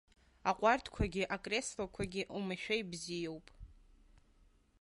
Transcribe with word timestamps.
Аҟәардәқәагьы, 0.49 1.23
акреслақәагьы 1.35 2.21
оумашәа 2.35 2.75
ибзиоуп. 2.81 3.47